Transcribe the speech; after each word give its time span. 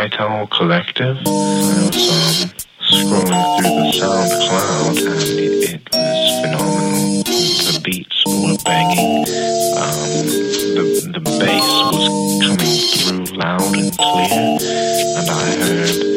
Night 0.00 0.20
Owl 0.20 0.46
Collective. 0.48 1.16
I 1.18 1.90
was 1.92 2.42
um, 2.42 2.50
scrolling 2.80 3.44
through 3.56 3.76
the 3.76 3.92
SoundCloud 4.00 4.96
and 5.06 5.38
it, 5.38 5.70
it 5.70 5.88
was 5.92 6.40
phenomenal. 6.40 7.22
The 7.22 7.80
beats 7.84 8.24
were 8.26 8.56
banging. 8.64 9.24
Um, 9.76 10.26
the 10.74 10.84
the 11.12 11.20
bass 11.38 11.68
was 11.92 12.06
coming 12.44 13.26
through 13.26 13.36
loud 13.36 13.76
and 13.76 13.96
clear, 13.96 14.58
and 15.18 15.30
I 15.30 15.56
heard 15.64 16.09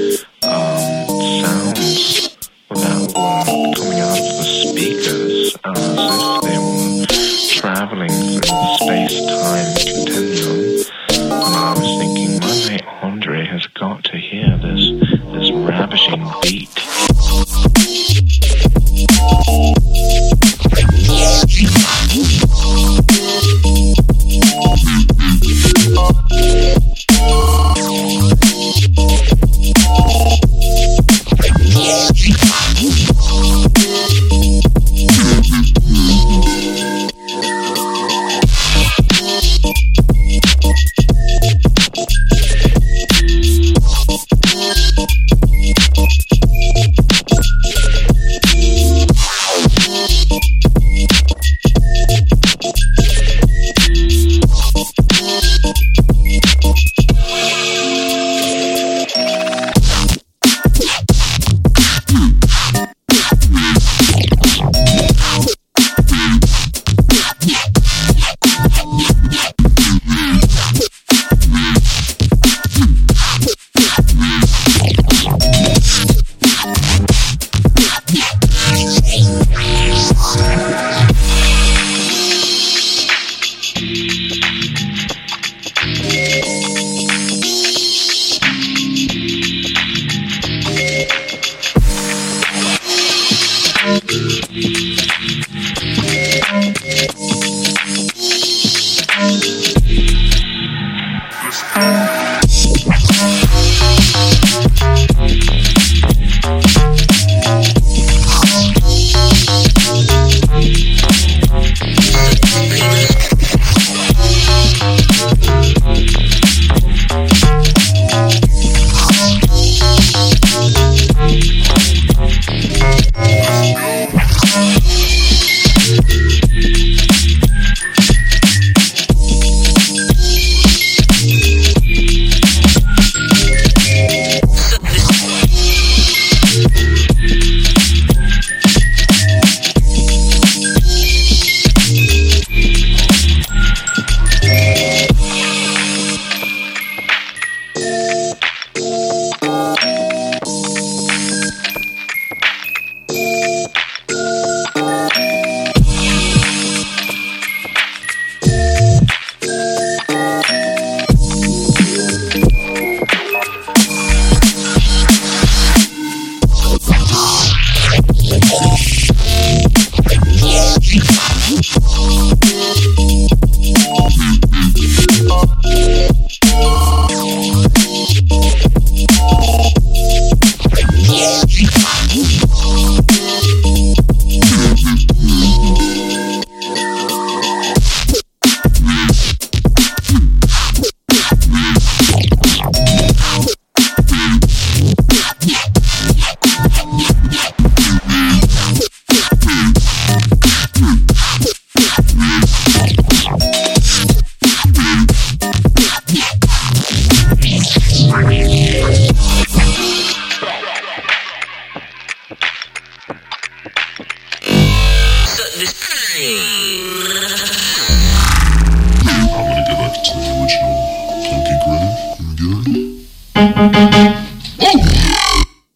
Has 13.64 13.72
got 13.76 14.04
to 14.06 14.18
hear 14.18 14.58
this 14.58 14.90
this 15.32 15.52
ravishing 15.52 16.30
beat. 16.42 17.13